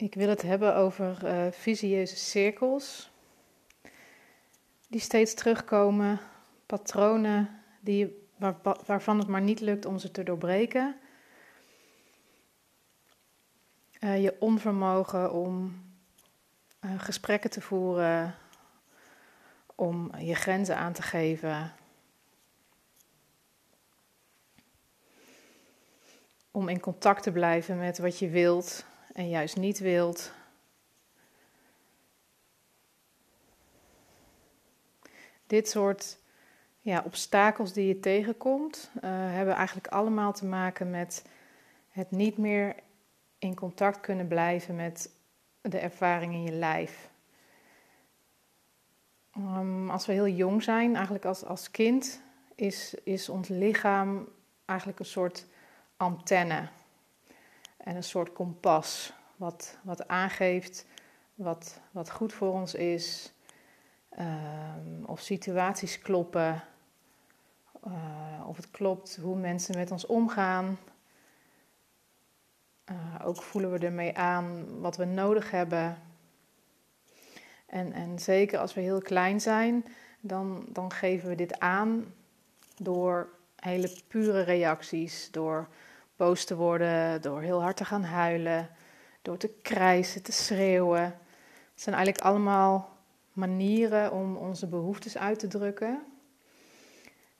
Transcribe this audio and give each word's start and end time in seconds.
Ik 0.00 0.14
wil 0.14 0.28
het 0.28 0.42
hebben 0.42 0.76
over 0.76 1.18
uh, 1.24 1.52
visieuze 1.52 2.16
cirkels 2.16 3.10
die 4.88 5.00
steeds 5.00 5.34
terugkomen, 5.34 6.20
patronen 6.66 7.62
die, 7.80 8.28
waar, 8.36 8.56
waarvan 8.86 9.18
het 9.18 9.28
maar 9.28 9.40
niet 9.40 9.60
lukt 9.60 9.84
om 9.84 9.98
ze 9.98 10.10
te 10.10 10.22
doorbreken. 10.22 10.96
Uh, 14.00 14.22
je 14.22 14.36
onvermogen 14.38 15.32
om 15.32 15.82
uh, 16.80 17.00
gesprekken 17.00 17.50
te 17.50 17.60
voeren, 17.60 18.34
om 19.74 20.16
je 20.18 20.34
grenzen 20.34 20.76
aan 20.76 20.92
te 20.92 21.02
geven, 21.02 21.72
om 26.50 26.68
in 26.68 26.80
contact 26.80 27.22
te 27.22 27.32
blijven 27.32 27.78
met 27.78 27.98
wat 27.98 28.18
je 28.18 28.28
wilt 28.28 28.84
en 29.12 29.28
juist 29.28 29.56
niet 29.56 29.78
wilt. 29.78 30.32
Dit 35.46 35.68
soort 35.68 36.18
ja, 36.80 37.02
obstakels 37.04 37.72
die 37.72 37.86
je 37.86 38.00
tegenkomt, 38.00 38.90
uh, 38.94 39.00
hebben 39.10 39.54
eigenlijk 39.54 39.86
allemaal 39.86 40.32
te 40.32 40.46
maken 40.46 40.90
met 40.90 41.24
het 41.88 42.10
niet 42.10 42.38
meer 42.38 42.74
in 43.38 43.54
contact 43.54 44.00
kunnen 44.00 44.28
blijven 44.28 44.76
met 44.76 45.10
de 45.60 45.78
ervaring 45.78 46.32
in 46.32 46.42
je 46.42 46.52
lijf. 46.52 47.10
Um, 49.36 49.90
als 49.90 50.06
we 50.06 50.12
heel 50.12 50.28
jong 50.28 50.62
zijn, 50.62 50.94
eigenlijk 50.94 51.24
als, 51.24 51.44
als 51.44 51.70
kind, 51.70 52.22
is, 52.54 52.94
is 53.04 53.28
ons 53.28 53.48
lichaam 53.48 54.28
eigenlijk 54.64 54.98
een 54.98 55.04
soort 55.04 55.46
antenne 55.96 56.68
en 57.84 57.96
een 57.96 58.04
soort 58.04 58.32
kompas. 58.32 59.12
Wat, 59.36 59.78
wat 59.82 60.08
aangeeft 60.08 60.86
wat, 61.42 61.80
wat 61.90 62.10
goed 62.10 62.32
voor 62.32 62.52
ons 62.52 62.74
is. 62.74 63.32
Um, 64.18 65.04
of 65.04 65.20
situaties 65.20 65.98
kloppen. 65.98 66.62
Uh, 67.86 68.44
of 68.46 68.56
het 68.56 68.70
klopt 68.70 69.16
hoe 69.16 69.36
mensen 69.36 69.76
met 69.76 69.90
ons 69.90 70.06
omgaan. 70.06 70.78
Uh, 72.90 72.96
ook 73.24 73.42
voelen 73.42 73.72
we 73.72 73.78
ermee 73.78 74.16
aan 74.16 74.80
wat 74.80 74.96
we 74.96 75.04
nodig 75.04 75.50
hebben. 75.50 75.98
En, 77.66 77.92
en 77.92 78.18
zeker 78.18 78.58
als 78.58 78.74
we 78.74 78.80
heel 78.80 79.00
klein 79.00 79.40
zijn, 79.40 79.84
dan, 80.20 80.64
dan 80.68 80.92
geven 80.92 81.28
we 81.28 81.34
dit 81.34 81.58
aan 81.58 82.14
door 82.76 83.28
hele 83.56 83.92
pure 84.08 84.40
reacties. 84.40 85.28
Door 85.30 85.68
boos 86.20 86.44
te 86.44 86.56
worden, 86.56 87.22
door 87.22 87.40
heel 87.40 87.62
hard 87.62 87.76
te 87.76 87.84
gaan 87.84 88.04
huilen, 88.04 88.70
door 89.22 89.36
te 89.36 89.48
krijsen, 89.62 90.22
te 90.22 90.32
schreeuwen. 90.32 91.02
Het 91.02 91.82
zijn 91.82 91.94
eigenlijk 91.94 92.24
allemaal 92.24 92.96
manieren 93.32 94.12
om 94.12 94.36
onze 94.36 94.66
behoeftes 94.66 95.18
uit 95.18 95.38
te 95.38 95.46
drukken. 95.46 96.04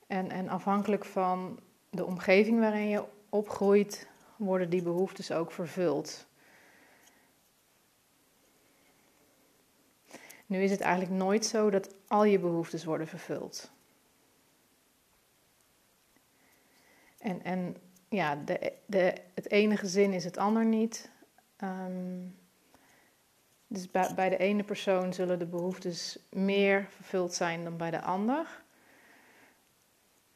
En, 0.06 0.30
en 0.30 0.48
afhankelijk 0.48 1.04
van 1.04 1.60
de 1.90 2.04
omgeving 2.04 2.60
waarin 2.60 2.88
je 2.88 3.04
opgroeit, 3.28 4.08
worden 4.36 4.70
die 4.70 4.82
behoeftes 4.82 5.32
ook 5.32 5.52
vervuld. 5.52 6.26
Nu 10.46 10.62
is 10.62 10.70
het 10.70 10.80
eigenlijk 10.80 11.12
nooit 11.12 11.46
zo 11.46 11.70
dat 11.70 11.94
al 12.08 12.24
je 12.24 12.38
behoeftes 12.38 12.84
worden 12.84 13.06
vervuld. 13.06 13.70
En, 17.18 17.42
en 17.44 17.76
ja, 18.10 18.36
de, 18.36 18.72
de, 18.86 19.14
het 19.34 19.50
ene 19.50 19.76
gezin 19.76 20.12
is 20.12 20.24
het 20.24 20.36
ander 20.36 20.64
niet. 20.64 21.10
Um, 21.64 22.38
dus 23.66 23.90
bij, 23.90 24.28
de 24.28 24.36
ene 24.36 24.64
persoon 24.64 25.12
zullen 25.12 25.38
de 25.38 25.46
behoeftes 25.46 26.18
meer 26.30 26.86
vervuld 26.90 27.34
zijn 27.34 27.64
dan 27.64 27.76
bij 27.76 27.90
de 27.90 28.00
ander. 28.00 28.62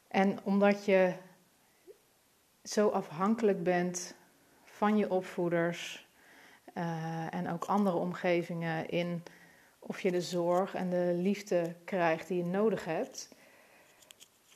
En 0.09 0.39
omdat 0.45 0.84
je 0.84 1.15
zo 2.63 2.89
afhankelijk 2.89 3.63
bent 3.63 4.15
van 4.65 4.97
je 4.97 5.11
opvoeders 5.11 6.09
uh, 6.75 7.34
en 7.34 7.51
ook 7.51 7.65
andere 7.65 7.97
omgevingen 7.97 8.89
in 8.89 9.23
of 9.79 10.01
je 10.01 10.11
de 10.11 10.21
zorg 10.21 10.75
en 10.75 10.91
de 10.91 11.13
liefde 11.17 11.75
krijgt 11.84 12.29
die 12.29 12.37
je 12.37 12.45
nodig 12.45 12.84
hebt, 12.84 13.34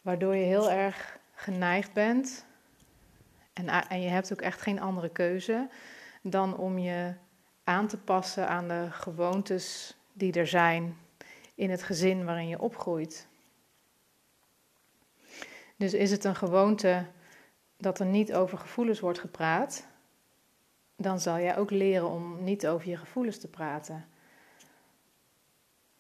waardoor 0.03 0.37
je 0.37 0.45
heel 0.45 0.71
erg 0.71 1.19
geneigd 1.35 1.93
bent 1.93 2.47
en, 3.59 3.89
en 3.89 4.01
je 4.01 4.09
hebt 4.09 4.33
ook 4.33 4.41
echt 4.41 4.63
geen 4.63 4.81
andere 4.81 5.09
keuze 5.09 5.69
dan 6.23 6.57
om 6.57 6.79
je 6.79 7.15
aan 7.65 7.87
te 7.87 7.99
passen 7.99 8.49
aan 8.49 8.69
de 8.69 8.87
gewoontes 8.91 9.97
die 10.13 10.33
er 10.33 10.47
zijn 10.47 10.97
in 11.55 11.71
het 11.71 11.83
gezin 11.83 12.25
waarin 12.25 12.49
je 12.49 12.61
opgroeit. 12.61 13.29
Dus 15.77 15.95
is 15.95 16.11
het 16.11 16.25
een 16.25 16.37
gewoonte 16.37 17.07
dat 17.77 18.01
er 18.01 18.07
niet 18.07 18.35
over 18.35 18.59
gevoelens 18.59 19.01
wordt 19.01 19.19
gepraat, 19.19 19.87
dan 20.97 21.21
zal 21.21 21.39
jij 21.39 21.57
ook 21.57 21.71
leren 21.71 22.09
om 22.09 22.45
niet 22.45 22.67
over 22.67 22.89
je 22.89 22.97
gevoelens 22.97 23.39
te 23.39 23.49
praten. 23.49 24.07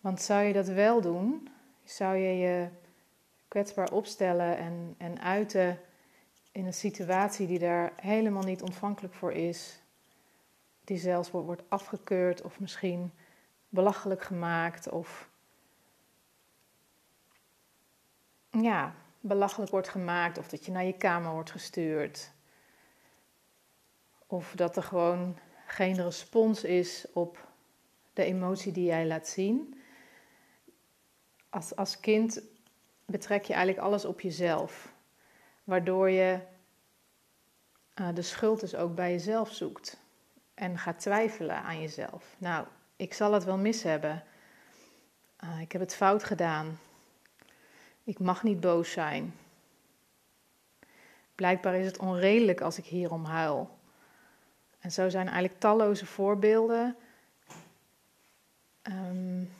Want 0.00 0.20
zou 0.20 0.42
je 0.42 0.52
dat 0.52 0.66
wel 0.66 1.00
doen, 1.00 1.48
zou 1.84 2.16
je 2.16 2.38
je 2.38 2.68
kwetsbaar 3.48 3.92
opstellen 3.92 4.56
en, 4.56 4.94
en 4.98 5.20
uiten 5.20 5.78
in 6.58 6.66
een 6.66 6.74
situatie 6.74 7.46
die 7.46 7.58
daar 7.58 7.92
helemaal 7.96 8.42
niet 8.42 8.62
ontvankelijk 8.62 9.14
voor 9.14 9.32
is, 9.32 9.80
die 10.84 10.98
zelfs 10.98 11.30
wordt 11.30 11.62
afgekeurd 11.68 12.42
of 12.42 12.60
misschien 12.60 13.12
belachelijk 13.68 14.22
gemaakt 14.22 14.88
of 14.88 15.28
ja, 18.50 18.94
belachelijk 19.20 19.70
wordt 19.70 19.88
gemaakt 19.88 20.38
of 20.38 20.48
dat 20.48 20.64
je 20.64 20.72
naar 20.72 20.84
je 20.84 20.92
kamer 20.96 21.32
wordt 21.32 21.50
gestuurd. 21.50 22.30
Of 24.26 24.52
dat 24.56 24.76
er 24.76 24.82
gewoon 24.82 25.38
geen 25.66 26.02
respons 26.02 26.64
is 26.64 27.06
op 27.12 27.48
de 28.12 28.24
emotie 28.24 28.72
die 28.72 28.84
jij 28.84 29.06
laat 29.06 29.28
zien. 29.28 29.82
Als, 31.48 31.76
als 31.76 32.00
kind 32.00 32.42
betrek 33.04 33.44
je 33.44 33.52
eigenlijk 33.52 33.86
alles 33.86 34.04
op 34.04 34.20
jezelf 34.20 34.96
waardoor 35.68 36.10
je 36.10 36.38
uh, 38.00 38.08
de 38.14 38.22
schuld 38.22 38.60
dus 38.60 38.74
ook 38.74 38.94
bij 38.94 39.10
jezelf 39.10 39.52
zoekt 39.54 39.96
en 40.54 40.78
gaat 40.78 40.98
twijfelen 41.00 41.62
aan 41.62 41.80
jezelf. 41.80 42.34
Nou, 42.38 42.66
ik 42.96 43.14
zal 43.14 43.32
het 43.32 43.44
wel 43.44 43.56
mis 43.56 43.82
hebben. 43.82 44.24
Uh, 45.44 45.60
ik 45.60 45.72
heb 45.72 45.80
het 45.80 45.94
fout 45.94 46.24
gedaan. 46.24 46.78
Ik 48.04 48.18
mag 48.18 48.42
niet 48.42 48.60
boos 48.60 48.90
zijn. 48.92 49.34
Blijkbaar 51.34 51.74
is 51.74 51.86
het 51.86 51.98
onredelijk 51.98 52.60
als 52.60 52.78
ik 52.78 52.84
hierom 52.84 53.24
huil. 53.24 53.78
En 54.78 54.92
zo 54.92 55.08
zijn 55.08 55.26
eigenlijk 55.26 55.60
talloze 55.60 56.06
voorbeelden. 56.06 56.96
Um, 58.82 59.52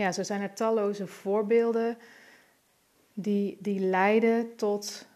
ja, 0.00 0.12
zo 0.12 0.22
zijn 0.22 0.40
er 0.40 0.54
talloze 0.54 1.06
voorbeelden 1.06 1.98
die, 3.14 3.56
die 3.60 3.80
leiden 3.80 4.56
tot 4.56 5.06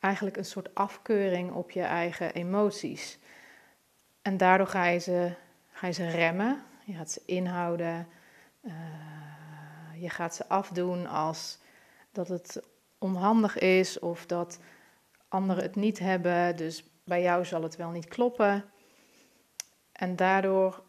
eigenlijk 0.00 0.36
een 0.36 0.44
soort 0.44 0.74
afkeuring 0.74 1.52
op 1.52 1.70
je 1.70 1.82
eigen 1.82 2.34
emoties. 2.34 3.18
En 4.22 4.36
daardoor 4.36 4.66
ga 4.66 4.86
je 4.86 4.98
ze, 4.98 5.32
ga 5.72 5.86
je 5.86 5.92
ze 5.92 6.08
remmen, 6.08 6.62
je 6.84 6.92
gaat 6.92 7.10
ze 7.10 7.22
inhouden, 7.26 8.08
uh, 8.62 8.72
je 9.94 10.10
gaat 10.10 10.34
ze 10.34 10.48
afdoen 10.48 11.06
als 11.06 11.58
dat 12.12 12.28
het 12.28 12.62
onhandig 12.98 13.58
is 13.58 13.98
of 13.98 14.26
dat 14.26 14.60
anderen 15.28 15.62
het 15.62 15.76
niet 15.76 15.98
hebben, 15.98 16.56
dus 16.56 16.84
bij 17.04 17.22
jou 17.22 17.44
zal 17.44 17.62
het 17.62 17.76
wel 17.76 17.90
niet 17.90 18.08
kloppen. 18.08 18.64
En 19.92 20.16
daardoor 20.16 20.82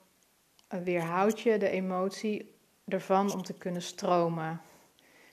weerhoud 0.68 1.40
je 1.40 1.58
de 1.58 1.70
emotie 1.70 2.60
ervan 2.92 3.34
om 3.34 3.44
te 3.44 3.54
kunnen 3.54 3.82
stromen. 3.82 4.62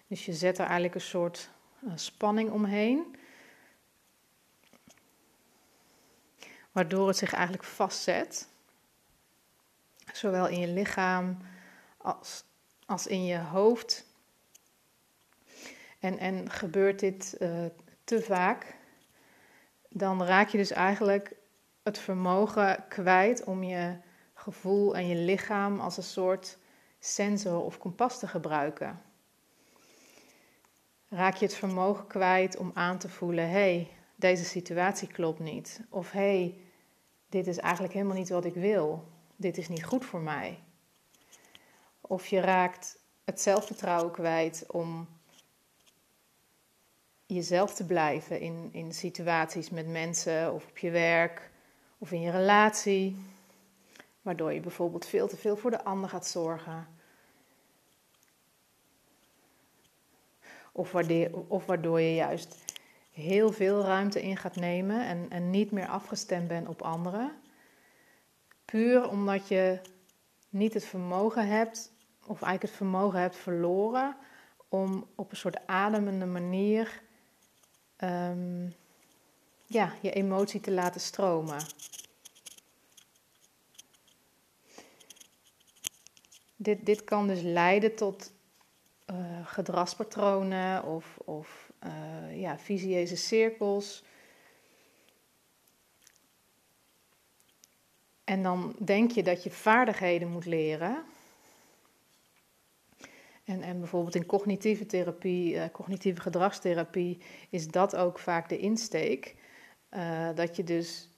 Dus 0.06 0.24
je 0.24 0.32
zet 0.32 0.58
er 0.58 0.64
eigenlijk 0.64 0.94
een 0.94 1.00
soort 1.00 1.50
uh, 1.84 1.92
spanning 1.94 2.50
omheen. 2.50 3.16
Waardoor 6.72 7.08
het 7.08 7.16
zich 7.16 7.32
eigenlijk 7.32 7.64
vastzet. 7.64 8.48
Zowel 10.12 10.48
in 10.48 10.60
je 10.60 10.68
lichaam 10.68 11.38
als, 11.96 12.44
als 12.86 13.06
in 13.06 13.24
je 13.24 13.38
hoofd. 13.38 14.06
En, 15.98 16.18
en 16.18 16.50
gebeurt 16.50 17.00
dit 17.00 17.36
uh, 17.38 17.64
te 18.04 18.22
vaak, 18.22 18.76
dan 19.88 20.22
raak 20.24 20.48
je 20.48 20.58
dus 20.58 20.70
eigenlijk 20.70 21.36
het 21.82 21.98
vermogen 21.98 22.84
kwijt 22.88 23.44
om 23.44 23.62
je 23.62 23.96
gevoel 24.34 24.96
en 24.96 25.06
je 25.08 25.14
lichaam 25.14 25.80
als 25.80 25.96
een 25.96 26.02
soort 26.02 26.58
sensor 26.98 27.64
of 27.64 27.78
kompas 27.78 28.18
te 28.18 28.26
gebruiken. 28.26 29.02
Raak 31.08 31.36
je 31.36 31.44
het 31.44 31.54
vermogen 31.54 32.06
kwijt 32.06 32.56
om 32.56 32.70
aan 32.74 32.98
te 32.98 33.08
voelen: 33.08 33.44
hé, 33.44 33.50
hey, 33.50 33.90
deze 34.16 34.44
situatie 34.44 35.08
klopt 35.08 35.38
niet. 35.38 35.80
Of 35.88 36.10
hé, 36.10 36.20
hey, 36.20 36.58
dit 37.28 37.46
is 37.46 37.58
eigenlijk 37.58 37.94
helemaal 37.94 38.16
niet 38.16 38.28
wat 38.28 38.44
ik 38.44 38.54
wil. 38.54 39.08
Dit 39.36 39.58
is 39.58 39.68
niet 39.68 39.84
goed 39.84 40.04
voor 40.04 40.20
mij. 40.20 40.58
Of 42.00 42.26
je 42.26 42.40
raakt 42.40 42.98
het 43.24 43.40
zelfvertrouwen 43.40 44.12
kwijt 44.12 44.64
om 44.68 45.08
jezelf 47.26 47.74
te 47.74 47.86
blijven 47.86 48.40
in, 48.40 48.68
in 48.72 48.92
situaties 48.92 49.70
met 49.70 49.88
mensen 49.88 50.54
of 50.54 50.66
op 50.68 50.78
je 50.78 50.90
werk 50.90 51.50
of 51.98 52.12
in 52.12 52.20
je 52.20 52.30
relatie. 52.30 53.16
Waardoor 54.28 54.52
je 54.52 54.60
bijvoorbeeld 54.60 55.06
veel 55.06 55.28
te 55.28 55.36
veel 55.36 55.56
voor 55.56 55.70
de 55.70 55.84
ander 55.84 56.08
gaat 56.08 56.26
zorgen. 56.26 56.86
Of 60.72 60.92
waardoor, 60.92 61.44
of 61.46 61.66
waardoor 61.66 62.00
je 62.00 62.14
juist 62.14 62.56
heel 63.12 63.52
veel 63.52 63.82
ruimte 63.82 64.22
in 64.22 64.36
gaat 64.36 64.56
nemen 64.56 65.06
en, 65.06 65.26
en 65.30 65.50
niet 65.50 65.70
meer 65.70 65.86
afgestemd 65.86 66.48
bent 66.48 66.68
op 66.68 66.82
anderen. 66.82 67.32
Puur 68.64 69.08
omdat 69.08 69.48
je 69.48 69.80
niet 70.48 70.74
het 70.74 70.84
vermogen 70.84 71.48
hebt, 71.48 71.92
of 72.20 72.42
eigenlijk 72.42 72.62
het 72.62 72.72
vermogen 72.72 73.20
hebt 73.20 73.36
verloren, 73.36 74.16
om 74.68 75.06
op 75.14 75.30
een 75.30 75.36
soort 75.36 75.66
ademende 75.66 76.26
manier 76.26 77.02
um, 77.98 78.74
ja, 79.66 79.92
je 80.00 80.12
emotie 80.12 80.60
te 80.60 80.70
laten 80.70 81.00
stromen. 81.00 81.60
Dit, 86.60 86.86
dit 86.86 87.04
kan 87.04 87.26
dus 87.26 87.40
leiden 87.40 87.94
tot 87.94 88.32
uh, 89.10 89.46
gedragspatronen 89.46 90.84
of, 90.84 91.18
of 91.24 91.72
uh, 91.84 92.40
ja, 92.40 92.58
visieuze 92.58 93.16
cirkels. 93.16 94.04
En 98.24 98.42
dan 98.42 98.76
denk 98.84 99.10
je 99.10 99.22
dat 99.22 99.42
je 99.42 99.50
vaardigheden 99.50 100.28
moet 100.28 100.46
leren. 100.46 101.04
En, 103.44 103.62
en 103.62 103.78
bijvoorbeeld 103.78 104.14
in 104.14 104.26
cognitieve 104.26 104.86
therapie, 104.86 105.54
uh, 105.54 105.64
cognitieve 105.72 106.20
gedragstherapie, 106.20 107.18
is 107.50 107.68
dat 107.68 107.96
ook 107.96 108.18
vaak 108.18 108.48
de 108.48 108.58
insteek. 108.58 109.36
Dat 110.34 110.56
je 110.56 110.64
dus 110.64 111.08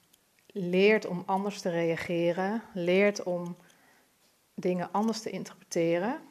leert 0.47 1.05
om 1.05 1.23
anders 1.25 1.61
te 1.61 1.69
reageren, 1.69 2.63
leert 2.73 3.23
om 3.23 3.55
dingen 4.61 4.91
anders 4.91 5.21
te 5.21 5.29
interpreteren. 5.29 6.21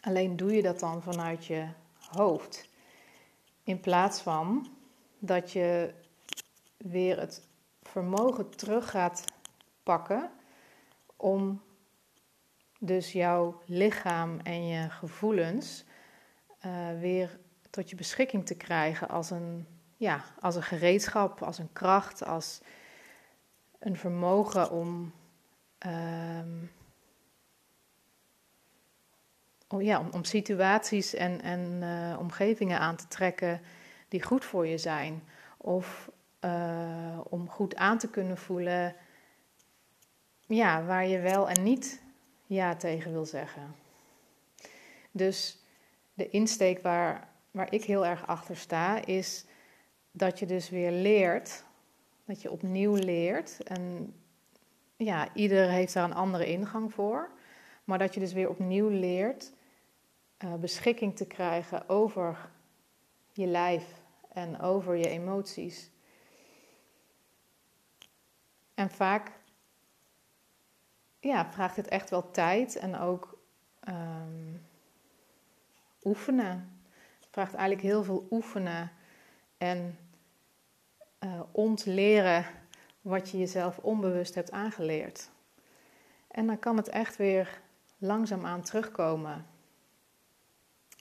Alleen 0.00 0.36
doe 0.36 0.52
je 0.52 0.62
dat 0.62 0.80
dan 0.80 1.02
vanuit 1.02 1.46
je 1.46 1.68
hoofd. 2.10 2.68
In 3.62 3.80
plaats 3.80 4.20
van 4.20 4.68
dat 5.18 5.52
je 5.52 5.94
weer 6.76 7.20
het 7.20 7.46
vermogen 7.82 8.50
terug 8.50 8.90
gaat 8.90 9.24
pakken 9.82 10.30
om 11.16 11.62
dus 12.78 13.12
jouw 13.12 13.62
lichaam 13.66 14.40
en 14.40 14.66
je 14.66 14.90
gevoelens 14.90 15.84
uh, 16.66 17.00
weer 17.00 17.38
tot 17.70 17.90
je 17.90 17.96
beschikking 17.96 18.46
te 18.46 18.54
krijgen 18.54 19.08
als 19.08 19.30
een, 19.30 19.66
ja, 19.96 20.24
als 20.40 20.56
een 20.56 20.62
gereedschap, 20.62 21.42
als 21.42 21.58
een 21.58 21.72
kracht, 21.72 22.24
als 22.24 22.60
een 23.78 23.96
vermogen 23.96 24.70
om, 24.70 25.12
um, 25.86 26.70
om, 29.74 29.82
ja, 29.82 30.04
om, 30.12 30.24
situaties 30.24 31.14
en, 31.14 31.42
en 31.42 31.80
uh, 31.82 32.18
omgevingen 32.18 32.78
aan 32.78 32.96
te 32.96 33.08
trekken 33.08 33.60
die 34.08 34.22
goed 34.22 34.44
voor 34.44 34.66
je 34.66 34.78
zijn. 34.78 35.22
Of 35.56 36.10
uh, 36.44 37.20
om 37.28 37.48
goed 37.48 37.76
aan 37.76 37.98
te 37.98 38.10
kunnen 38.10 38.36
voelen 38.36 38.94
ja, 40.46 40.84
waar 40.84 41.06
je 41.06 41.20
wel 41.20 41.48
en 41.48 41.62
niet 41.62 42.02
ja 42.46 42.76
tegen 42.76 43.12
wil 43.12 43.26
zeggen. 43.26 43.74
Dus 45.10 45.58
de 46.14 46.28
insteek 46.28 46.82
waar, 46.82 47.28
waar 47.50 47.72
ik 47.72 47.84
heel 47.84 48.06
erg 48.06 48.26
achter 48.26 48.56
sta, 48.56 49.04
is 49.04 49.44
dat 50.10 50.38
je 50.38 50.46
dus 50.46 50.70
weer 50.70 50.90
leert, 50.90 51.64
dat 52.24 52.42
je 52.42 52.50
opnieuw 52.50 52.94
leert. 52.94 53.62
En 53.62 54.14
ja, 54.96 55.28
ieder 55.34 55.68
heeft 55.68 55.92
daar 55.92 56.04
een 56.04 56.14
andere 56.14 56.46
ingang 56.46 56.92
voor. 56.92 57.30
Maar 57.84 57.98
dat 57.98 58.14
je 58.14 58.20
dus 58.20 58.32
weer 58.32 58.48
opnieuw 58.48 58.88
leert 58.88 59.52
uh, 60.44 60.54
beschikking 60.54 61.16
te 61.16 61.26
krijgen 61.26 61.88
over 61.88 62.50
je 63.32 63.46
lijf 63.46 64.02
en 64.32 64.60
over 64.60 64.96
je 64.96 65.08
emoties. 65.08 65.90
En 68.74 68.90
vaak 68.90 69.32
ja, 71.20 71.52
vraagt 71.52 71.76
het 71.76 71.88
echt 71.88 72.10
wel 72.10 72.30
tijd 72.30 72.76
en 72.76 72.98
ook 72.98 73.38
um, 73.88 74.66
oefenen. 76.02 76.78
Het 77.20 77.28
vraagt 77.30 77.54
eigenlijk 77.54 77.86
heel 77.86 78.04
veel 78.04 78.26
oefenen 78.30 78.92
en 79.58 79.98
uh, 81.20 81.40
ontleren 81.52 82.46
wat 83.00 83.30
je 83.30 83.38
jezelf 83.38 83.78
onbewust 83.78 84.34
hebt 84.34 84.50
aangeleerd. 84.50 85.30
En 86.28 86.46
dan 86.46 86.58
kan 86.58 86.76
het 86.76 86.88
echt 86.88 87.16
weer 87.16 87.60
langzaamaan 87.98 88.62
terugkomen. 88.62 89.53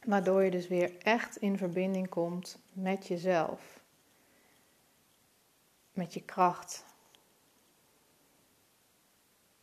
Waardoor 0.06 0.44
je 0.44 0.52
dus 0.52 0.68
weer 0.68 0.98
echt 0.98 1.36
in 1.38 1.58
verbinding 1.58 2.10
komt 2.10 2.60
met 2.72 3.08
jezelf. 3.08 3.82
Met 5.92 6.14
je 6.14 6.22
kracht, 6.22 6.86